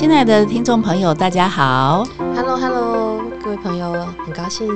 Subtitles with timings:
[0.00, 3.92] 亲爱的听众朋友，大家好，Hello Hello，各位朋友，
[4.24, 4.66] 很高兴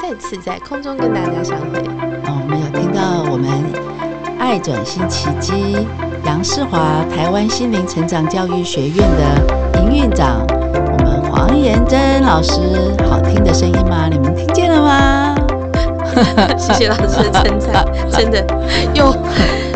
[0.00, 1.80] 再次在空中跟大家相会。
[2.24, 3.46] 哦，我们有听到我们
[4.38, 5.86] 爱转心奇迹
[6.24, 12.50] 杨世华台湾心灵成长教育学院的营运长，我们黄妍珍老师，
[13.06, 14.08] 好听的声音吗？
[14.10, 15.34] 你们听见了吗？
[16.56, 18.42] 谢谢老师的称赞，真的
[18.94, 19.14] 又。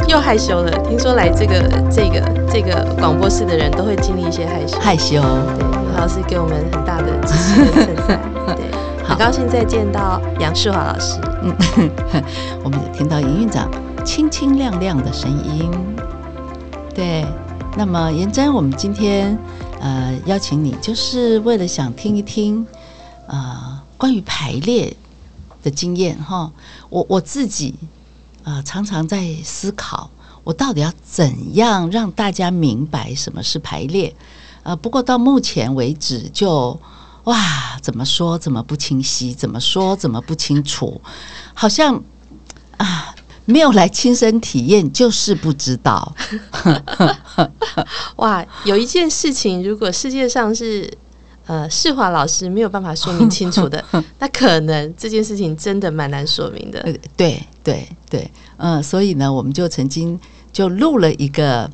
[0.07, 0.71] 又害羞了。
[0.87, 1.55] 听说来这个
[1.91, 2.21] 这个
[2.55, 4.79] 这个广播室的人都会经历一些害羞。
[4.79, 5.21] 害羞。
[5.21, 8.21] 对，老师给我们很大的支持和称赞。
[8.55, 8.71] 对，
[9.03, 11.19] 很高兴再见到杨世华老师。
[11.43, 11.53] 嗯，
[12.63, 13.69] 我们也听到营运长
[14.05, 15.69] 清清亮亮的声音。
[16.95, 17.27] 对，
[17.77, 19.37] 那么妍珍，我们今天
[19.81, 22.65] 呃邀请你，就是为了想听一听
[23.27, 24.97] 呃关于排列
[25.65, 26.53] 的经验哈。
[26.89, 27.75] 我我自己。
[28.45, 30.11] 啊、呃，常常在思考，
[30.45, 34.15] 我到底要怎样让大家明白什么是排列？
[34.63, 36.81] 呃，不过到目前为止就，就
[37.25, 41.01] 哇，怎么说怎么不清晰，怎么说怎么不清楚，
[41.55, 42.03] 好像
[42.77, 43.15] 啊，
[43.47, 46.15] 没有来亲身体验，就是不知道。
[48.17, 50.99] 哇，有一件事情，如果世界上是。
[51.47, 53.85] 呃，世华老师没有办法说明清楚的，
[54.19, 56.81] 那可能这件事情真的蛮难说明的。
[57.19, 60.19] 对对对，嗯，所以呢，我们就曾经
[60.55, 61.71] 就录了一个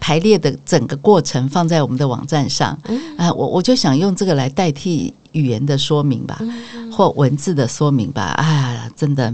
[0.00, 2.76] 排列的整个过程，放在我们的网站上。
[3.16, 8.22] 啊、我我就想用这个来代替语言的说明吧，嗯、或文字的说明吧。
[8.22, 9.32] 啊，真的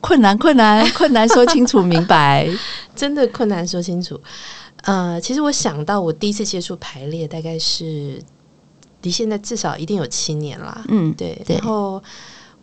[0.00, 2.48] 困难困难 困难说清楚明白，
[2.94, 4.20] 真的困难说清楚。
[4.82, 8.22] 呃，其实我想到我第一次接触排列，大概是。
[9.02, 10.82] 离现在至少一定有七年啦。
[10.88, 11.40] 嗯，对。
[11.46, 12.02] 然后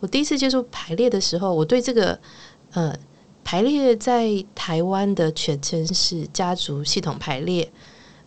[0.00, 2.18] 我第一次接触排列的时候，我对这个
[2.74, 2.92] 呃
[3.44, 7.70] 排列在台湾的全称是家族系统排列，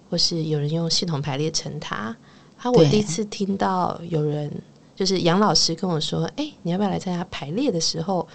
[0.10, 2.16] 或是有人用系统排列成它。
[2.58, 4.52] 啊，我第一次听到有人
[4.96, 8.28] 就是杨老师跟我说：“哎、欸，你要不要来参加排列？”的时候，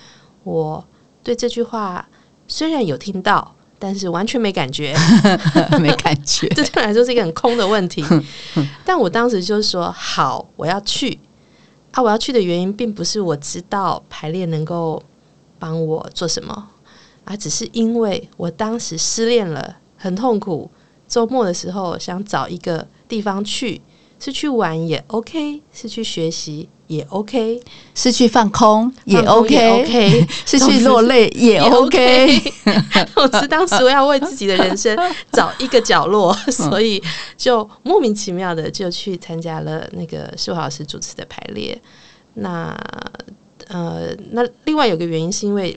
[0.45, 0.85] 我
[1.23, 2.09] 对这句话
[2.47, 3.55] 虽然有听到。
[3.85, 4.95] 但是完全没感觉，
[5.83, 8.05] 没感觉，这 对我来说是一个很空的问题。
[8.85, 11.19] 但我当时就说：“好，我要去。”
[11.91, 15.03] 啊，我要去的原因并不是我知道排列能够
[15.63, 16.71] 帮我做什么，
[17.23, 20.69] 啊只是因为我当时失恋了，很痛苦。
[21.07, 23.81] 周末的时候想找一个地方去，
[24.19, 26.69] 是去玩也 OK，是去学习。
[26.89, 27.59] 也 OK，
[27.95, 32.39] 是去放空也 OK，, OK 是去落泪也 OK。
[33.17, 34.95] 我是当时我要为自己的人生
[35.33, 37.03] 找一个角落， 所以
[37.35, 41.81] 就莫名其妙的就去参加了那个舒华老师主持的排列。
[42.35, 42.77] 那
[43.73, 45.77] 呃，那另外有个原因是因为，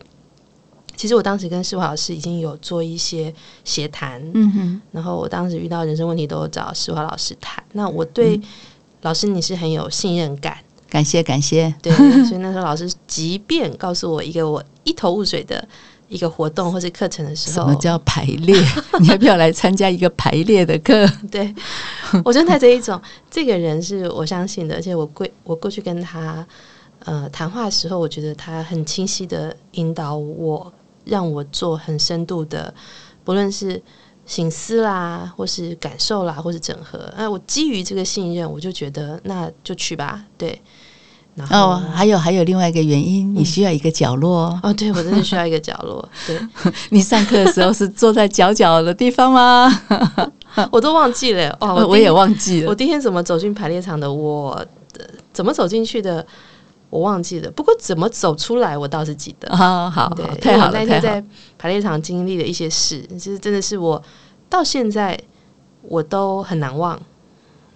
[0.97, 3.33] 其实我当时跟世华老师已经有做一些
[3.63, 7.63] 协谈，嗯哼，然后我当时遇到人生问题都有找世华老师谈。
[7.73, 8.39] 那我对
[9.01, 10.57] 老师你是很有信任感。
[10.89, 11.91] 感谢感谢，对，
[12.25, 15.67] 所以那时候老师即便告诉我一个我一头雾水的
[16.07, 18.55] 一个活动 或是课程的时候，什么叫排列？
[19.01, 21.05] 你要不要来参加一个排列的课？
[21.29, 21.53] 对，
[22.23, 26.45] 我就带着一种这个人是我相信的，而且我过我过去跟他
[27.05, 30.71] 呃谈话的时候，我觉得他很清晰的引导我，
[31.05, 32.73] 让我做很深度的，
[33.23, 33.81] 不论是
[34.25, 37.11] 醒思啦，或是感受啦，或是整合。
[37.17, 40.61] 那我基于这个信任，我就觉得那就去吧，对。
[41.51, 44.73] 哦，还有还有另外一个原因，嗯、你需要一个角落哦。
[44.73, 46.07] 对，我真的需要一个角落。
[46.25, 46.39] 对，
[46.91, 49.69] 你上课的时候是坐在角角的地方吗？
[50.71, 51.49] 我都忘记了。
[51.59, 52.69] 哦，我，我也忘记了。
[52.69, 54.09] 我第一天怎么走进排列场的？
[54.09, 54.65] 我
[55.33, 56.25] 怎么走进去的？
[56.89, 57.51] 我忘记了。
[57.51, 59.55] 不过怎么走出来，我倒是记得。
[59.55, 60.71] 好好，对，太好了。
[60.73, 61.23] 那天在
[61.57, 64.01] 排练场经历的一些事，其实真的是我
[64.49, 65.19] 到现在
[65.81, 66.99] 我都很难忘。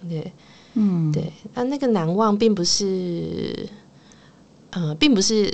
[0.08, 0.32] 对。
[0.74, 3.68] 嗯，对，那那个难忘并不是，
[4.70, 5.52] 呃，并不是，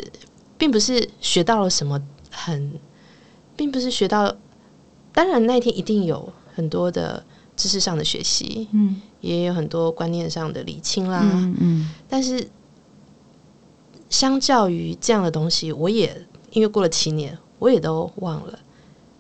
[0.58, 1.98] 并不是学到了什么
[2.30, 2.78] 很，
[3.56, 4.36] 并不是学到，
[5.14, 7.24] 当然那天一定有很多的
[7.56, 12.46] 知识上的学习，嗯，也有很多观念上的理清啦，嗯，嗯，但是
[14.08, 18.58] 相较于这样的东西，我也因为过了七年，我也都忘了，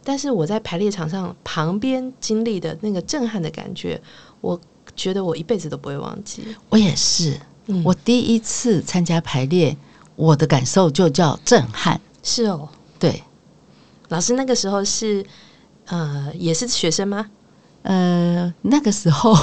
[0.04, 4.00] 但是我在排列场上旁边经历的那个震撼的感觉，
[4.40, 4.60] 我。
[4.94, 6.42] 觉得我一辈子都不会忘记。
[6.70, 9.76] 我也是，嗯、我第一次参加排列，
[10.14, 12.00] 我的感受就叫震撼。
[12.22, 12.66] 是哦，
[12.98, 13.22] 对。
[14.08, 15.26] 老师那个时候是
[15.86, 17.26] 呃，也是学生吗？
[17.82, 19.36] 呃，那个时候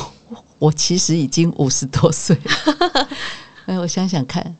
[0.57, 3.07] 我其实已经五十多岁了。
[3.65, 4.55] 哎， 我想想看，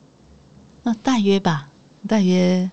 [0.84, 1.68] 那大约吧，
[2.06, 2.70] 大约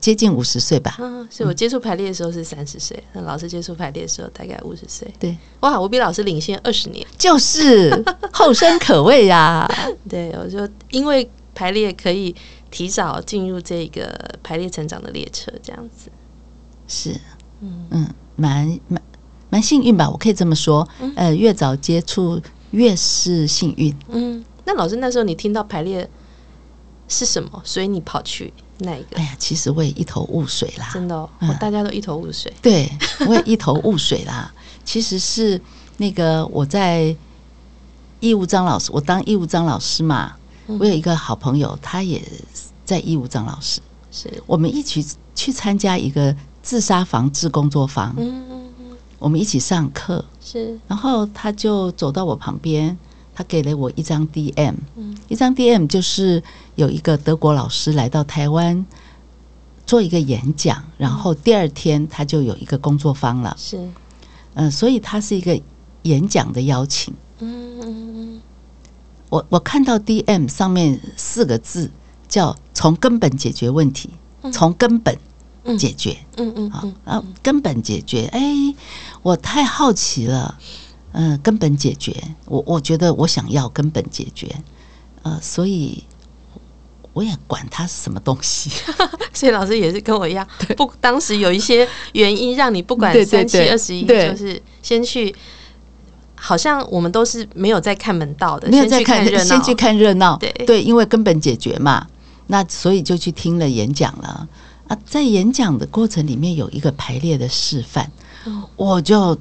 [0.00, 0.96] 接近五十岁吧。
[0.98, 5.06] 嗯，所以我接触排列的时候是三十岁，那、嗯、老师接触排列的时候大概五十岁。
[5.18, 9.70] 对，哇，我比老师领先二十年，就是 后生可畏呀。
[10.08, 12.34] 对，我就因为排列可以
[12.70, 16.10] 提早进入这个排列成长的列车，这样子。
[16.88, 17.14] 是，
[17.60, 19.02] 嗯嗯，蛮蛮
[19.50, 20.88] 蛮幸运吧，我可以这么说。
[21.00, 22.40] 嗯、呃，越早接触
[22.70, 23.94] 越是幸运。
[24.08, 26.08] 嗯，那老师那时候你听到排列
[27.10, 27.60] 是什么？
[27.64, 28.50] 所以你跑去。
[28.82, 29.16] 那一个？
[29.18, 32.50] 哎呀，其实我也一头雾水啦，真的、哦，嗯、大家都一头雾水。
[32.62, 32.90] 对，
[33.28, 34.50] 我也一头雾水啦。
[34.86, 35.60] 其实是
[35.98, 37.14] 那个我在
[38.20, 40.32] 义务张老师，我当义务张老师嘛。
[40.68, 42.22] 嗯、我有一个好朋友，他也
[42.86, 48.14] 在义务张老师，是我们一起去参加一个自杀防治工作坊。
[48.16, 50.80] 嗯嗯嗯，我们一起上课，是。
[50.88, 52.96] 然后他就走到我旁边。
[53.40, 56.42] 他给了我一张 DM，嗯，一张 DM 就是
[56.74, 58.84] 有一个德国老师来到台湾
[59.86, 65.58] 做一个演讲，然后第二天他就有一个工作坊了，是，嗯、呃，所以他是一个
[66.02, 68.40] 演讲的邀请，嗯嗯嗯，
[69.30, 71.90] 我我看到 DM 上面四个字
[72.28, 74.10] 叫从根本解决问题，
[74.52, 75.16] 从根本
[75.78, 78.74] 解决，嗯嗯，好，然后根本解决，哎，
[79.22, 80.58] 我太好奇了。
[81.12, 82.14] 嗯，根本解决，
[82.46, 84.48] 我我觉得我想要根本解决，
[85.22, 86.04] 呃，所以
[87.12, 88.70] 我也管它是什么东西。
[89.34, 90.46] 所以老师也是跟我一样，
[90.78, 95.34] 不，当时有一些原因让你不管三七二十一，就是先去，
[96.36, 100.52] 好像我们都是没有在看门道的，没有在看热闹，先去看热闹，对。
[100.64, 102.06] 对，因为根本解决嘛，
[102.46, 104.48] 那所以就去听了演讲了。
[104.86, 108.12] 啊，在演讲的过程里面有一个排列的示范，
[108.44, 109.36] 嗯、我就。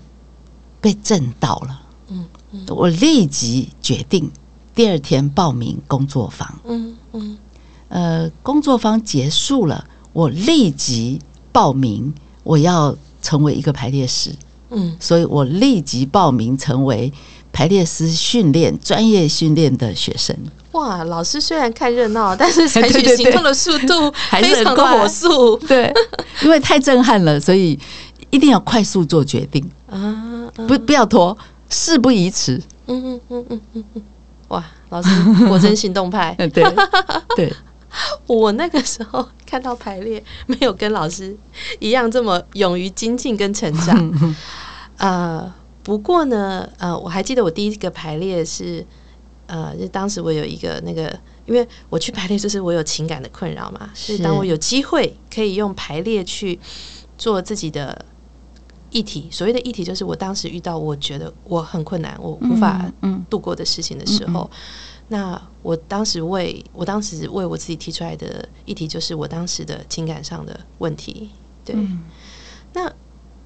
[0.81, 4.29] 被震到了，嗯，嗯，我立即决定
[4.73, 7.37] 第二天报名工作坊，嗯嗯，
[7.89, 11.19] 呃，工作坊结束了，我立即
[11.51, 14.31] 报名，我要成为一个排列师，
[14.69, 17.11] 嗯，所以我立即报名成为
[17.51, 20.35] 排列师训练专业训练的学生。
[20.73, 25.91] 哇，老师虽然看热闹，但是采取行动的速度 非常的火速，对，
[26.43, 27.77] 因为太震撼了，所以
[28.29, 30.51] 一定要快速做决定啊。
[30.67, 31.37] 不，不要拖，
[31.69, 32.61] 事不宜迟。
[32.87, 34.03] 嗯嗯嗯嗯嗯嗯，
[34.47, 35.09] 哇，老师
[35.47, 36.33] 果真行动派。
[36.51, 36.63] 对
[37.35, 37.53] 对，
[38.25, 41.37] 我那个时候看到排列，没有跟老师
[41.79, 44.35] 一样这么勇于精进跟成长。
[44.97, 45.53] 呃，
[45.83, 48.83] 不过呢，呃，我还记得我第一个排列是，
[49.45, 51.15] 呃，就当时我有一个那个，
[51.45, 56.59] 因为我去排列就是我有情感的困扰嘛，是所以当我有机会可以用排列去
[57.19, 58.05] 做自己的。
[58.91, 62.91] 议题，所谓的议题就是我当时遇到我觉得我很困难，我无法
[63.29, 64.49] 度过的事情的时候，
[65.07, 71.29] 那我当时为我当时为我自己提出来的议题就是我当时的情感上的问题。
[71.63, 71.75] 对，
[72.73, 72.91] 那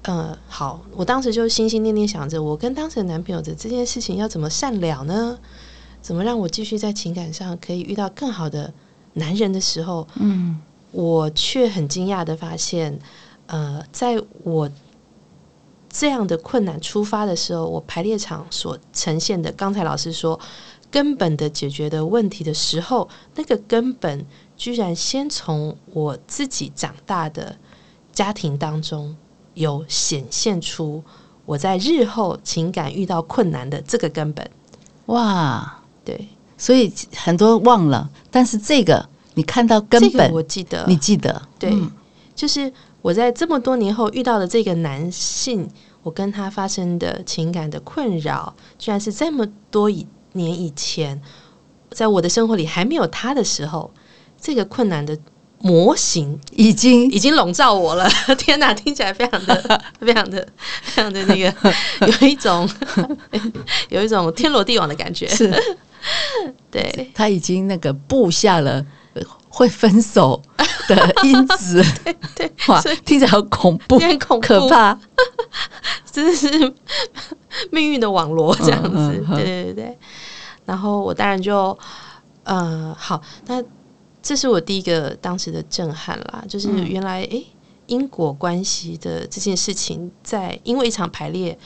[0.02, 5.38] 呃，好，我当时就心心念念想着，我跟当时的男朋友的这件事情要怎么善了呢？
[6.00, 8.72] 怎么让我继续在情感上可以遇到更好的
[9.14, 10.58] 男人的时候，嗯，
[10.90, 12.98] 我却很惊讶的发现，
[13.46, 14.70] 呃，在我。
[15.96, 20.38] 这样的困难出发的时候，我排列场所呈现的，刚才老师说
[20.90, 24.26] 根本的解决的问题的时候，那个根本
[24.56, 27.56] 居然先从我自己长大的
[28.12, 29.16] 家庭当中
[29.54, 31.00] 有显现出
[31.46, 34.50] 我在日后情感遇到困难的这个根本。
[35.06, 36.26] 哇，对，
[36.58, 41.88] 所以很多忘了，但是这个你看到根本，我记得，你记得，对，嗯、
[42.34, 42.72] 就是。
[43.04, 45.68] 我在这么多年后遇到的这个男性，
[46.04, 51.20] 我跟他发生的情感的困扰，居然是这么多以年以前，
[51.90, 53.90] 在我的生活里还没有他的时候，
[54.38, 55.18] 这个困难的
[55.60, 58.06] 模型已经已经笼罩我了。
[58.36, 60.46] 天哪，听起来非常的、非常的、
[60.82, 61.72] 非常的那个，
[62.06, 62.68] 有一种
[63.88, 65.26] 有一种天罗地网的感觉。
[65.28, 65.50] 是，
[66.70, 68.84] 对，他已经那个布下了。
[69.48, 70.42] 会分手
[70.88, 74.98] 的因子，对 对， 哇，听起来好恐怖，很恐怖，可怕，
[76.10, 76.48] 真的是
[77.70, 79.98] 命运的网罗这样子，嗯嗯、对对对对。
[80.64, 81.78] 然后我当然就，
[82.42, 83.62] 呃，好，那
[84.22, 87.46] 这是我第一个当时的震撼啦，就是原来哎、欸，
[87.86, 91.56] 因果关系的这件事情，在因为一场排列，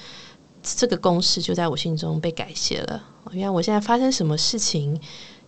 [0.62, 3.02] 这个公式就在我心中被改写了。
[3.30, 5.00] 原来我现在发生什么事情，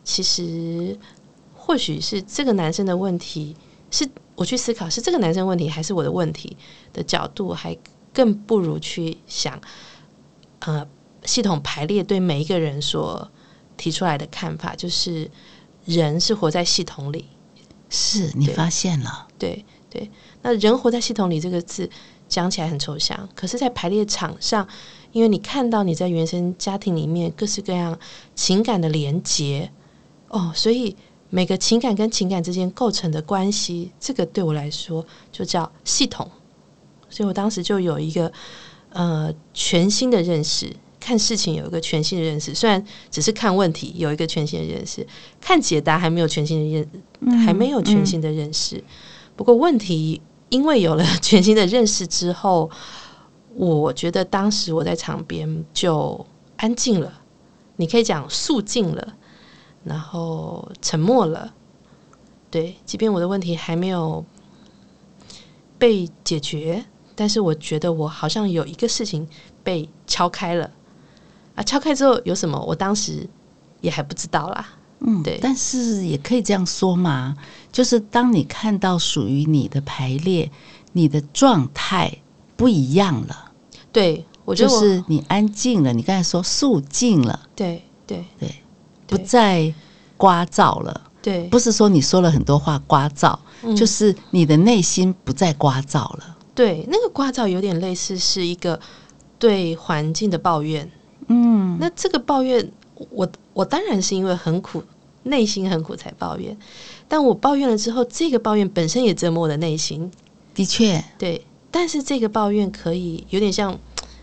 [0.02, 0.98] 其实。
[1.70, 3.54] 或许是这个男生的问题，
[3.92, 6.56] 是我去思考是这个男生问题还是我的问题
[6.92, 7.78] 的角度，还
[8.12, 9.60] 更不如去想，
[10.58, 10.84] 呃，
[11.24, 13.30] 系统排列对每一个人所
[13.76, 15.30] 提出来的看法，就是
[15.84, 17.26] 人是活在系统里，
[17.88, 20.10] 是你发现了，对，对，
[20.42, 21.88] 那人活在系统里这个字
[22.28, 24.66] 讲起来很抽象，可是，在排列场上，
[25.12, 27.96] 因为你看到你在原生家庭里面各式各样
[28.34, 29.70] 情感的连结，
[30.26, 30.96] 哦，所以
[31.30, 36.30] 每个情感跟情感之间构成的关系，这个对我来说就叫系统。
[37.08, 38.30] 所以我当时就有一个
[38.90, 40.70] 呃全新的认识。
[41.02, 45.04] 看事情有一个全新的认识，虽然只是看问题有一个全新的认识，
[45.40, 48.76] 看解答还没有全新的认，嗯、还没有全新的认识。
[48.76, 48.84] 嗯、
[49.34, 50.20] 不过问题
[50.50, 52.70] 因为有了全新的认识之后，
[53.54, 57.22] 我觉得当时我在场边就安静了，
[57.76, 59.14] 你可以讲肃静了，
[59.84, 61.52] 然后沉默了。
[62.50, 64.24] 对，即便我的问题还没有
[65.78, 66.84] 被解决，
[67.14, 69.26] 但是我觉得我好像有一个事情
[69.62, 70.70] 被敲开了。
[71.54, 72.58] 啊，敲开之后有什么？
[72.66, 73.28] 我当时
[73.80, 74.68] 也还不知道啦。
[75.00, 77.36] 嗯，对，但是也可以这样说嘛，
[77.72, 80.50] 就是当你看到属于你的排列，
[80.92, 82.18] 你的状态
[82.56, 83.52] 不一样了。
[83.92, 87.48] 对，我觉得我就是你安静了，你刚才说肃静了。
[87.56, 88.54] 对对对，
[89.10, 89.72] 不再
[90.16, 91.08] 聒噪了。
[91.22, 96.36] 对，不是说你说了很多话聒噪，嗯，就是你的内心不再聒噪了。
[96.54, 98.80] 对，那个聒噪有点类似是一个
[99.38, 100.90] 对环境的抱怨。
[101.28, 102.72] 嗯，那这个抱怨，
[103.10, 104.82] 我我当然是因为很苦，
[105.24, 106.56] 内心很苦才抱怨。
[107.06, 110.10] 但我抱怨了之后，这个抱怨本身也折磨我的内心。
[110.54, 111.44] 的确，对。
[111.70, 113.78] 但是这个抱怨可以有点像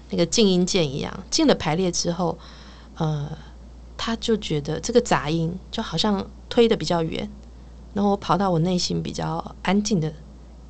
[0.09, 2.37] 那个静音键一样，进了排列之后，
[2.97, 3.29] 呃，
[3.97, 7.29] 他就觉得这个杂音就好像推的比较远，
[7.93, 10.13] 然后我跑到我内心比较安静的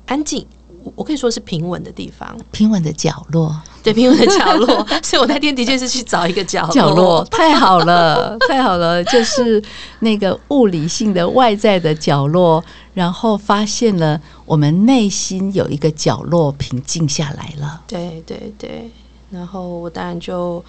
[0.06, 0.46] 安静。
[0.94, 4.86] 我可以说是平稳的地方，平稳的角落，对， 平稳的角落。
[5.02, 9.62] 所以我那天的确是去找一个角落，角落太好了， 太好了，就是
[9.98, 17.82] 那个物理性的外在的角落，然后发现了我们内心有一个角落平静下来了。
[17.86, 18.90] 对对对，
[19.30, 20.64] 然后我当然就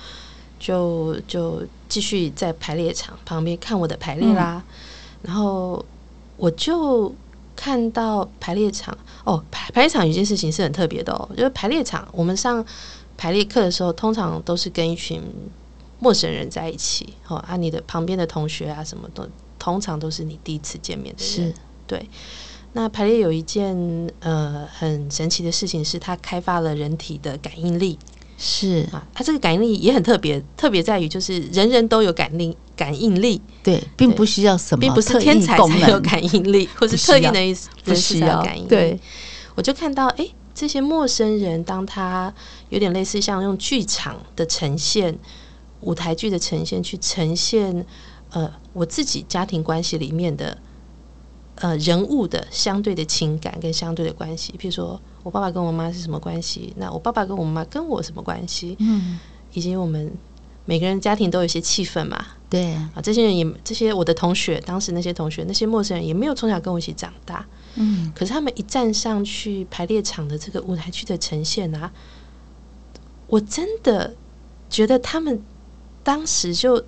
[0.60, 4.74] 就就继续在排列场旁边看我的排列啦，嗯、
[5.24, 5.84] 然后
[6.38, 7.14] 我就。
[7.62, 12.66] 看到排列场哦，排排列场有一件事情是很特别的哦，就是排列场，我们上
[13.18, 15.22] 排列课的时候，通常都是跟一群
[16.00, 19.28] 陌生人在一起哦，啊，你的旁边的同学啊，什么都
[19.60, 21.54] 通常都是你第一次见面的人，是
[21.86, 22.10] 对。
[22.72, 23.76] 那排列有一件
[24.22, 28.00] 呃很神奇的事情，是它开发了人体的感应力。
[28.42, 38.70] 是啊，他这个感应力也很特别，特别在于就是人人都有感应感应力，对，并不需要什么，并不是天才才有感应力，或是特定的意思，不需要感应力。
[38.70, 39.00] 对，
[39.56, 42.34] 我就看到，哎、欸，这些陌生人，当他
[42.70, 45.20] 有点类似像用剧场的呈现，
[45.82, 47.86] 舞台剧的呈现去呈现，
[48.32, 50.58] 呃，我自己家庭关系里面的。
[51.62, 56.74] 呃，人物的相对的情感跟相对的关系，譬如说我爸爸跟我妈是什么关系？
[56.78, 58.78] 那我爸爸跟我妈跟我什么关系？
[58.80, 59.20] 嗯，
[59.52, 60.10] 以及我们
[60.64, 62.26] 每个人家庭都有一些气氛嘛。
[62.50, 67.46] 对啊，这些人也这些我的同学，当时那些同学那些陌生人也没有从小跟我一起长大。
[67.76, 71.92] 嗯，可是他们一站上去排列场的这个舞台剧的呈现啊，
[73.28, 74.16] 我真的
[74.70, 75.44] 觉得他们
[76.04, 76.86] 当时就。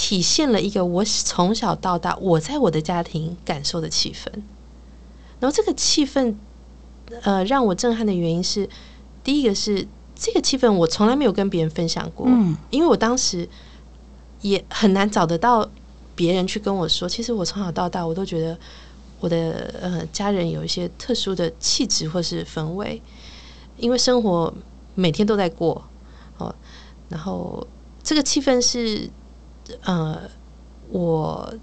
[0.00, 4.30] 体现了一个我从小到大我在我的家庭感受的气氛，
[5.40, 6.36] 然后这个气氛，
[7.22, 8.70] 呃，让我震撼的原因是，
[9.24, 13.48] 第一个是这个气氛我从来没有跟别人分享过，嗯，因为我当时
[14.40, 15.68] 也很难找得到
[16.14, 18.56] 别人去跟我说，其实我从小到大我都觉得
[19.18, 23.02] 我的呃家人有一些特殊的气质或是氛围，
[23.76, 24.54] 因为生活
[24.94, 25.84] 每天都在过
[26.36, 26.54] 哦，
[27.08, 27.66] 然后
[28.04, 29.10] 这个气氛是。
[29.82, 30.20] 呃，
[30.90, 31.54] 我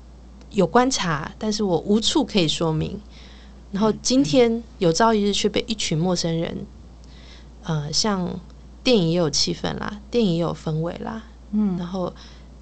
[0.52, 3.00] 有观察，但是我无处可以说明。
[3.72, 6.66] 然后今天有朝一日却被一群陌生人，
[7.64, 8.40] 呃，像
[8.84, 12.14] 电影也有气氛啦，电影也有氛围啦，嗯，然后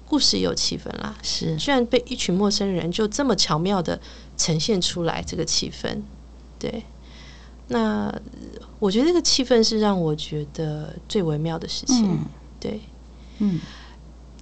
[0.06, 4.00] 故事也有气氛啦，是，居然被一群陌生人就这么巧妙的
[4.36, 6.02] 呈现出来这个气氛，
[6.58, 6.82] 对，
[7.68, 8.12] 那
[8.80, 12.26] 我觉得这个气氛是让我觉得最微妙的事情，嗯、
[12.58, 12.80] 对，
[13.38, 13.60] 嗯。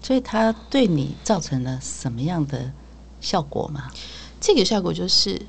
[0.02, 2.72] 所以它对你造成了什么样的
[3.20, 3.88] 效果吗？
[4.40, 5.40] 这个效果就是，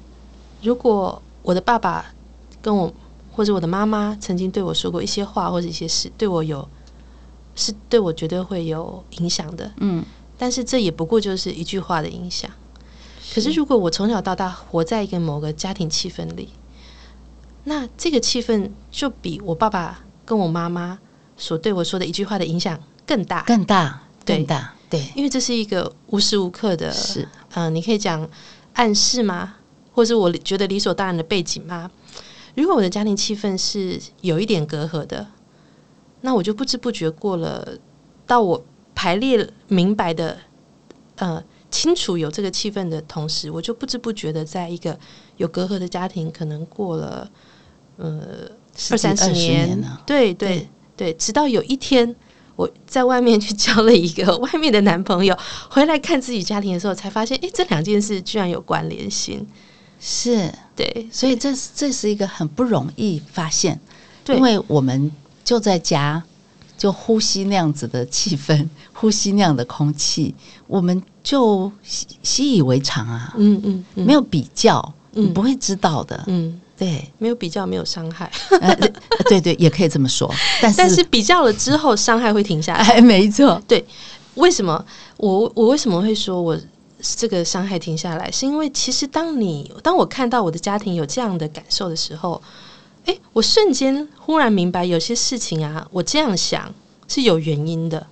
[0.61, 2.13] 如果我的爸爸
[2.61, 2.93] 跟我
[3.31, 6.69] 或者我的妈妈曾经对我说过一些话或者一些事，对我有
[7.55, 9.73] 是对我绝对会有影响的。
[9.77, 10.05] 嗯，
[10.37, 12.51] 但是这也不过就是一句话的影响。
[13.33, 16.49] 可是如果我从小到大活在一个某个家庭气氛里，
[17.63, 20.99] 那这个气氛就比我爸爸跟我妈妈
[21.35, 24.02] 所对我说的一句话的影响更大，更大。
[24.25, 27.21] 对的，对，因为这是一个无时无刻的，是，
[27.53, 28.29] 嗯、呃，你可以讲
[28.73, 29.55] 暗示吗？
[29.93, 31.89] 或者是我觉得理所当然的背景吗？
[32.55, 35.27] 如果我的家庭气氛是有一点隔阂的，
[36.21, 37.77] 那我就不知不觉过了，
[38.25, 38.63] 到我
[38.95, 40.37] 排列明白的，
[41.15, 44.97] 呃，清楚有这个气氛的同时，我就不知不觉的在一个
[45.37, 47.29] 有隔阂的家庭，可能过了
[47.97, 48.49] 呃
[48.91, 52.15] 二三十年，对对，对，直到有一天
[52.55, 55.37] 我在外面去交了一个 外面的男朋友，
[55.69, 59.45] 回来看自己家庭的时候，才发现，哎，这两件事居然有关联性，
[59.99, 63.79] 是对，所以这是这是一个很不容易发现，
[64.23, 65.11] 对，因为我们。
[65.45, 66.23] 就在家，
[66.77, 70.33] 就呼吸那样子的气氛， 呼吸那样的空气，
[70.67, 73.33] 我们就习习以为常啊。
[73.35, 76.23] 嗯嗯，嗯，没有比较，你不会知道的。
[76.27, 78.31] 嗯，对，没有比较，没有伤害。
[78.61, 78.75] 呃，
[79.29, 80.29] 对对，也可以这么说。
[80.61, 82.83] 但是，但是比较了之后，伤害会停下来。
[82.83, 83.61] 哎， 没错。
[83.67, 83.85] 对，
[84.35, 84.83] 为什么
[85.17, 86.59] 我我为什么会说我
[87.17, 88.31] 这个伤害停下来？
[88.31, 92.41] 是因为其实当你当我看到我的家庭有这样的感受的时候。
[93.05, 96.73] 哎，我瞬间忽然明白，有些事情啊，我这样想
[97.05, 98.07] 是有原因的，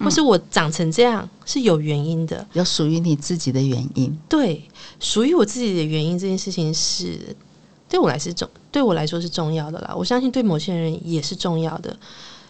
[0.00, 4.18] 或是我长成这样是有原因的，有属于你自己的原因。
[4.26, 4.66] 对，
[4.98, 7.36] 属于我自己的原因这件事情是
[7.94, 9.94] 对我来是重，对我来说是重要的啦。
[9.96, 11.96] 我相信对某些人也是重要的，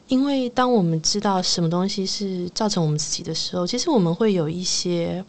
[0.09, 5.23] 因为当我们知道什么东西是造成我们自己的时候，其实我们会有一些，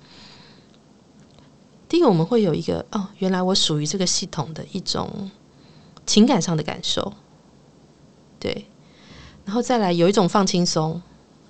[1.90, 5.30] 第一个我们会有一个哦，原来我属于这个系统的一种。
[6.08, 7.12] 情感上的感受，
[8.40, 8.68] 对，
[9.44, 11.02] 然后再来有一种放轻松，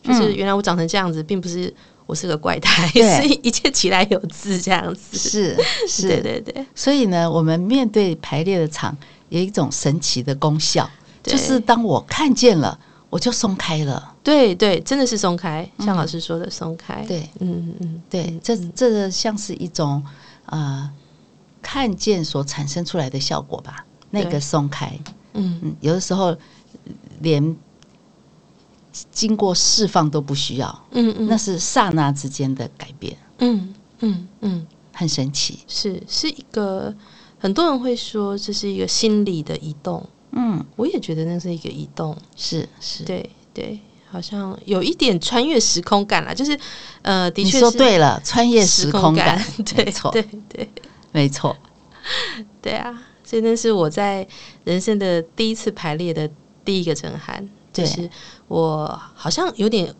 [0.01, 1.75] 就是原来我长成这样子，并不是
[2.05, 5.57] 我是个怪胎，所以一切起来有字这样子，是
[5.87, 6.65] 是，对对对。
[6.75, 8.95] 所以呢，我们面对排列的场
[9.29, 10.89] 有一种神奇的功效，
[11.23, 14.13] 就是当我看见了，我就松开了。
[14.23, 17.03] 对对，真的是松开，像老师说的松开。
[17.07, 20.03] 对，嗯嗯，对，这这像是一种
[20.45, 20.91] 啊，
[21.61, 23.85] 看见所产生出来的效果吧。
[24.11, 24.97] 那个松开，
[25.33, 26.35] 嗯嗯，有的时候
[27.19, 27.55] 连
[29.11, 36.93] 经过释放都不需要，嗯嗯，那是刹那之间的改变，嗯嗯嗯，很神奇，是是一个
[37.37, 46.57] 很多人会说这是一个心理的移动，嗯，我也觉得那是一个移动，是是，对对，好像有一点穿越时空感了，就是
[47.01, 49.43] 呃，的确是说对了，穿越时空感，
[49.75, 50.11] 对错。
[50.11, 50.69] 对对，
[51.11, 51.55] 没错，
[52.61, 53.03] 对啊。
[53.27, 54.25] 所以那是我在
[54.65, 56.29] 人生的第一次排列的
[56.63, 57.49] 第一个震撼，
[57.83, 58.09] 就是
[58.47, 59.93] 我好像有点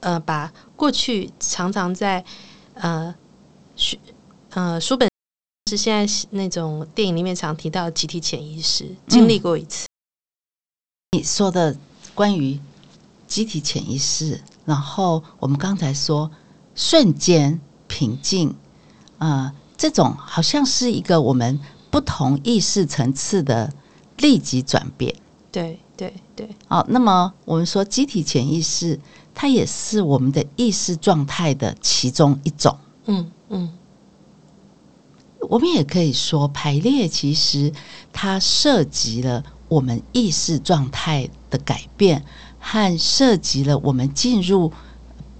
[0.00, 2.24] 呃，把过去常常在
[2.74, 3.14] 呃
[3.76, 3.96] 书
[4.50, 5.08] 呃书本
[5.70, 9.86] 是现在那种电影里面常提到集体潜意识经历过一次。
[11.12, 11.76] 你说的
[12.14, 12.60] 关于
[13.26, 16.30] 集体潜意识，然后我们刚才说
[16.74, 18.50] 瞬间平静
[19.18, 21.60] 啊，呃，这种好像是一个我们。
[21.90, 23.72] 不同意识层次的
[24.18, 25.12] 立即转变，
[25.50, 26.48] 对对对。
[26.66, 28.98] 好，那么我们说集体潜意识，
[29.34, 32.78] 它也是我们的意识状态的其中一种。
[33.04, 33.70] 嗯嗯。
[35.40, 37.70] 我们也可以说，排列其实
[38.14, 42.24] 它涉及了我们意识状态的改变，
[42.58, 44.72] 和涉及了我们进入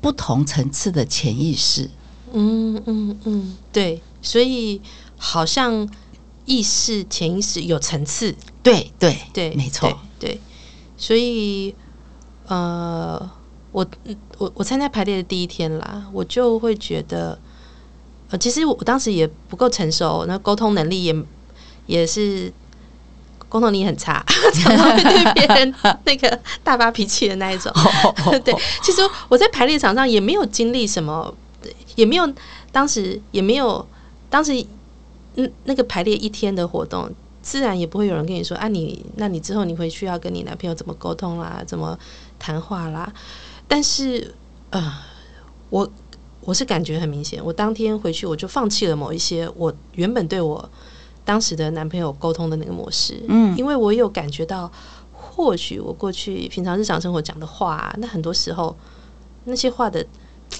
[0.02, 1.88] 不同层次的潜意识。
[2.32, 4.82] 嗯嗯嗯，对，所以
[5.16, 5.88] 好像。
[6.46, 10.40] 意识、潜意识有层次，对对对，没错，对。
[11.00, 11.74] 所以，
[12.46, 13.18] 呃，
[13.72, 13.86] 我
[14.36, 17.38] 我我参加排列的第一天啦，我就会觉得，
[18.28, 21.16] 呃，其实我当时也不够成熟，那沟通能力也
[21.86, 22.52] 也是
[23.48, 27.72] 沟通能力很差，常常会对别人那个大发脾气的那一种。
[28.44, 31.34] 对，其实我在排列场上也没有经历什么，
[31.96, 32.30] 也没有
[32.70, 33.88] 当时也没有
[34.28, 34.66] 当时。
[35.36, 37.08] 嗯，那个排列一天的活动，
[37.42, 41.98] 自然也不会有人跟你说啊你，你那你之后你回去要跟你男朋友怎么沟通啦，怎么
[42.38, 43.12] 谈话啦。
[43.66, 44.34] 但是，
[44.70, 44.92] 呃，
[45.70, 45.90] 我
[46.40, 50.68] 我是感觉很明显，我当天回去我就放弃了某一些我原本对我
[51.24, 54.70] 当时的男朋友沟通的那个模式，嗯，因为我有感觉到，
[55.12, 58.76] 或许我过去平常日常生活讲的话，那很多时候
[59.44, 60.04] 那些话的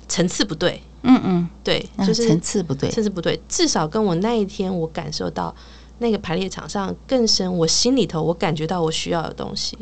[0.08, 0.82] 层次不对。
[1.02, 3.40] 嗯嗯，对，就是层次不对，层次不对。
[3.48, 5.54] 至少跟我那一天我感受到
[6.00, 9.78] 那个排列场上更深，我心里头我感觉到我需要的东西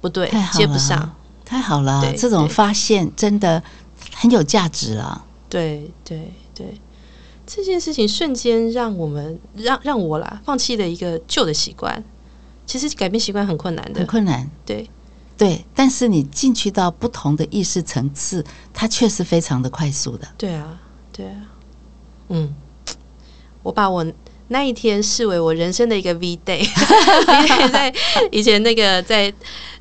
[0.00, 1.14] 不对，接不上。
[1.44, 3.62] 太好了，这种发现真的
[4.14, 5.24] 很有价值了。
[5.48, 6.80] 对对对，
[7.46, 12.02] 这件事情瞬间让我们让让我啦放弃了一个旧的习惯。
[12.66, 14.50] 其实改变习惯很困难的，很困难。
[14.64, 14.88] 对。
[15.36, 20.28] 对，但是你进去到不同的意识层次，它确实非常的快速的。
[20.38, 20.80] 对啊，
[21.12, 21.36] 对啊，
[22.28, 22.54] 嗯，
[23.64, 24.06] 我把我
[24.48, 26.60] 那一天视为我人生的一个 V day。
[26.62, 27.94] V day 在
[28.30, 29.32] 以前那个在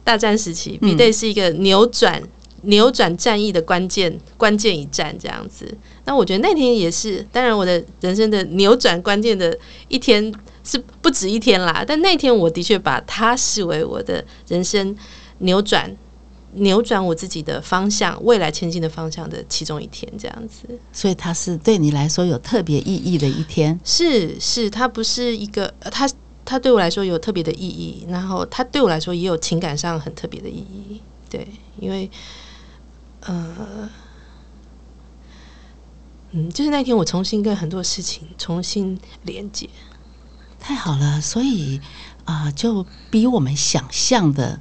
[0.03, 2.21] 大战时期，V day 是一个扭转
[2.63, 5.77] 扭转战役的关键关键一战这样子。
[6.05, 11.83] 那我觉得那天也是，当然我的人生的扭转关键的一天是不止一天啦。
[11.85, 14.95] 但那天我的确把它视为我的人生
[15.39, 15.95] 扭转。
[16.55, 20.67] 扭转我自己的方向，未来前进的方向的其中一天，这样子。
[20.91, 23.79] 所以它是对你来说有特别意义的一天。
[23.83, 26.09] 是是，它不是一个，它
[26.45, 31.01] 它对我来说有特别的意义，然后它对我来说也有情感上很特别的意义。
[31.29, 31.47] 对，
[31.79, 32.11] 因为，
[33.21, 33.89] 呃，
[36.31, 39.67] 嗯，就是那天我重新跟很多事情重新连接，
[40.59, 41.19] 太好了。
[41.19, 41.81] 所以
[42.25, 44.59] 啊、呃，就比我们想象的。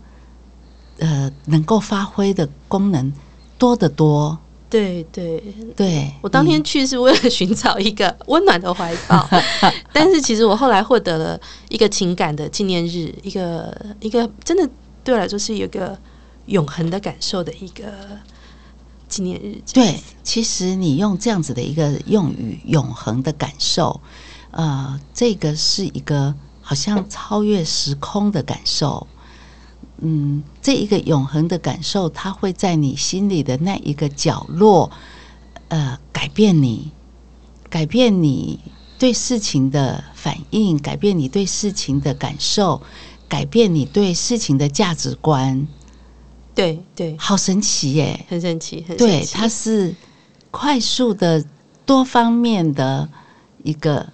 [0.99, 3.13] 呃，能够发挥的功能
[3.59, 4.39] 多得多。
[4.71, 5.39] 对对
[5.77, 9.29] 对，我当天去是为了寻找一个温暖的怀抱，
[9.93, 14.67] 但是其实我后来获得了一个情感的纪念日，一个一个真的
[15.05, 15.99] 对我来说是有一个
[16.47, 17.85] 永恒的感受的一个
[19.11, 19.61] 纪念日。
[19.75, 24.01] 对，其实你用这样子的一个用语“永恒的感受”，
[24.53, 29.07] 呃，这个是一个好像超越时空的感受。
[30.05, 34.91] 嗯，这一个永恒的感受，它会在你心里的那一个角落，
[35.69, 36.91] 呃，改变你，
[37.71, 38.59] 改变你
[38.99, 42.83] 对事情的反应，改变你对事情的感受，
[43.29, 45.69] 改变你对事情的价值观。
[46.55, 49.07] 对对，好神奇耶，很神奇，很神奇。
[49.07, 49.95] 对，它是
[50.51, 51.45] 快速的、
[51.87, 53.09] 多方面的
[53.63, 54.13] 一个，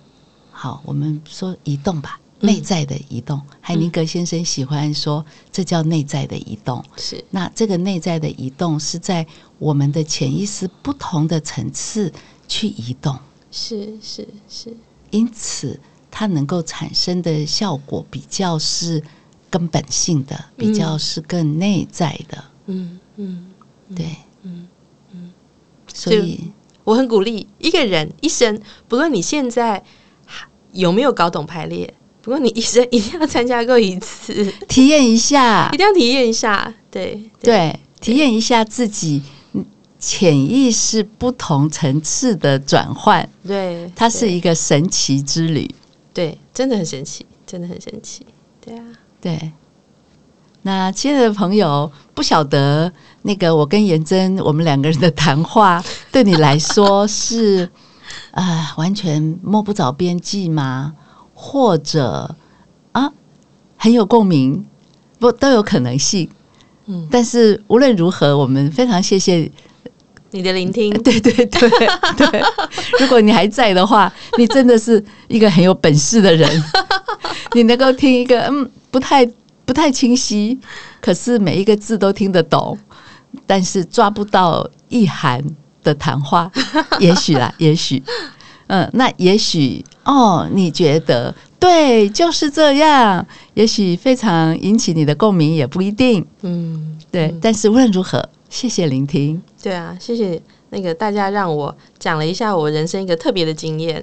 [0.52, 2.20] 好，我们说移动吧。
[2.40, 6.84] 内在的移动，嗯、海宁格先生喜欢说，这叫内在的移动。
[6.96, 9.26] 是，那这个内在的移动是在
[9.58, 12.12] 我们的潜意识不同的层次
[12.46, 13.18] 去移动。
[13.50, 14.76] 是是是，
[15.10, 19.02] 因此它能够产生的效果比较是
[19.50, 22.44] 根本性的，比较是更内在的。
[22.66, 23.50] 嗯嗯，
[23.96, 24.06] 对，
[24.42, 24.68] 嗯
[25.12, 25.32] 嗯，
[25.92, 26.52] 所以
[26.84, 29.82] 我很鼓励一个人一生，不论你现在
[30.72, 31.94] 有没有搞懂排列。
[32.28, 39.22] 不过你一生一定要参加过一次，体验一下，一定要体验一下，对对，对，体验一下自己
[39.98, 45.74] 潜意识不同层次的转换，对，它是一个神奇之旅，
[46.12, 48.26] 对，真的很神奇，真的很神奇，
[48.60, 48.84] 对啊，
[49.22, 49.52] 对。
[50.60, 57.64] 那亲爱的朋友，不晓得那个我跟妍珍我们两个人的谈话， 对你来说是
[58.32, 60.92] 啊、呃，完全摸不着边际吗？
[61.48, 62.36] 或者
[62.92, 63.10] 啊，
[63.78, 64.66] 很有共鸣，
[65.18, 66.28] 不都有可能性。
[66.84, 69.50] 嗯，但是无论如何，我们非常谢谢
[70.32, 70.92] 你的聆听。
[71.02, 71.70] 对对对
[72.18, 72.42] 对，
[73.00, 76.62] 如果你还在的话， 你真的是一个很有本事的人。
[77.54, 79.26] 你能够听一个嗯，不太
[79.64, 80.58] 不太清晰，
[81.00, 82.78] 可是每一个字都听得懂，
[83.46, 85.42] 但是抓不到意涵
[85.82, 86.50] 的谈话，
[87.00, 88.02] 也许啦，也许。
[88.66, 93.26] 嗯，那也许哦，你觉得对，就是这样。
[93.52, 96.26] 也许非常引起你的共鸣，也不一定。
[96.40, 97.26] 嗯，对。
[97.26, 99.40] 嗯，但是无论如何，谢谢聆听。
[99.62, 100.40] 对啊，谢谢
[100.70, 104.02] 那个大家让我讲了一下我人生一个特别的经验。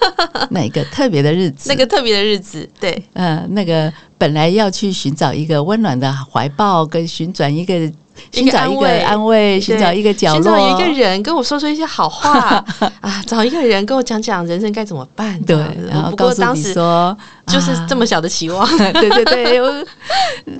[0.50, 1.70] 那一个特别的日子？
[1.70, 3.02] 那个特别的日子，对。
[3.14, 7.90] 嗯，那个本来要去寻找一个温暖的怀抱，跟寻找一个。
[8.32, 12.64] 寻 找一个安慰，寻找一个角落，寻找一个人跟我说说一些好话
[13.00, 13.22] 啊！
[13.26, 15.40] 找一个人跟我讲讲人生该怎么办。
[15.42, 15.56] 对，
[15.88, 18.66] 然后告诉你说， 就是这么小的期望。
[18.66, 19.84] 啊、对对对，我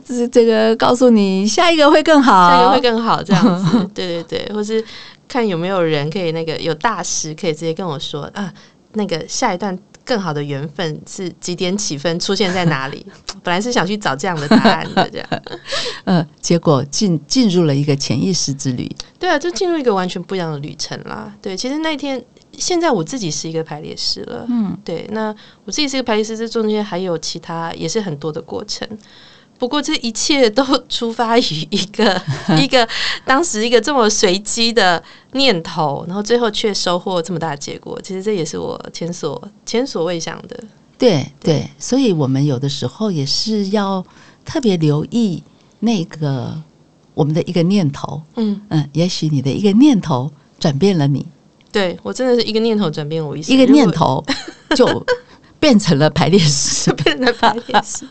[0.05, 3.89] 这这个告诉你，下一个会更好，下一个会更好，这样子。
[3.95, 4.85] 对对对，或是
[5.27, 8.53] 看有没有人可以那个有大师可以直接跟我说啊，
[8.93, 9.77] 那个下一段。
[10.09, 13.05] 更好的缘分是几点几分出现在哪里？
[13.45, 15.29] 本来是想去找这样的答案的，这样，
[16.05, 18.91] 嗯， 结果进进入了一个潜意识之旅。
[19.19, 21.31] 对啊，就进入一个完全不一样的旅程啦。
[21.43, 25.35] 对，其实那天，现在我自己是一个排列师了，嗯，对，那
[25.67, 28.89] 我自己是一个排列师，这中间还有其他也是很多的过程。
[29.59, 32.21] 不过这一切都出发于一个
[32.57, 32.89] 一个
[33.25, 38.01] 当时一个这么随机的念头，然后最后却收获这么大的结果。
[38.01, 40.65] 其实这也是我前所前所未想的。
[40.97, 44.05] 对对，所以我们有的时候也是要
[44.45, 45.43] 特别留意
[45.81, 46.57] 那个
[47.15, 48.23] 我们的一个念头。
[48.37, 51.27] 嗯嗯，也许你的一个念头转变了你。
[51.71, 54.25] 对，我真的是一个念头转变我一生，一个念头
[54.75, 55.07] 就
[55.61, 58.09] 变成了排列师， 变成了排列师。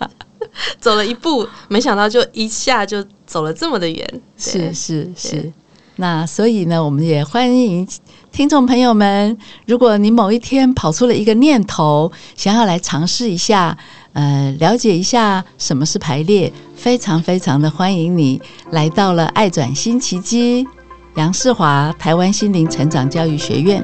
[0.80, 4.22] 走了一步，没想到就一下就走了这么的远。
[4.38, 5.52] 是是是，
[5.96, 7.88] 那所以呢，我们也欢迎
[8.32, 13.78] 听众朋友们，如果你某一天跑出了一个念头，想要来尝试一下，
[14.14, 20.68] 呃，了解一下什么是排列，非常非常的欢迎你来到了爱转新奇迹，
[21.16, 23.84] 杨世华台湾心灵成长教育学院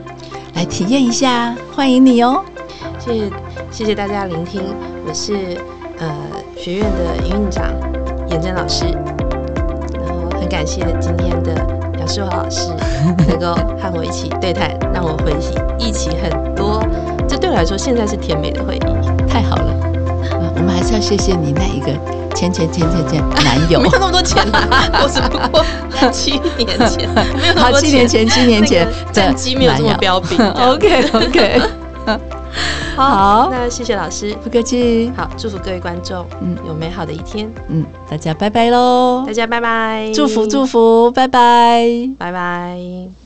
[0.53, 2.43] 来体验一下，欢迎你哦！
[2.99, 3.31] 谢谢
[3.71, 4.61] 谢谢大家聆听，
[5.07, 5.57] 我是
[5.97, 6.15] 呃
[6.63, 7.65] 学院的营运长
[8.29, 11.53] 严真老师，然后很感谢今天的
[11.99, 12.69] 杨世华老师
[13.27, 15.35] 能够和我一起对谈，让我回
[15.77, 16.81] 忆起很多，
[17.27, 19.75] 这对我来说现在是甜美的回忆，太好了。
[20.55, 21.87] 我们还是要谢谢你那一个
[22.33, 25.65] 前前前前前男友，没有那么多钱啦，我只不过
[26.13, 27.09] 七年前，
[27.41, 30.39] 没有那么多钱，好，七年前，七年前战绩没有这么彪炳。
[30.39, 31.61] OK OK，
[32.95, 35.11] 好，那谢谢老师，不客气。
[35.17, 43.22] 好，祝福各位观众，嗯，有美好的一天，嗯，大家拜拜喽，大家拜拜，祝福祝福，拜拜，拜拜。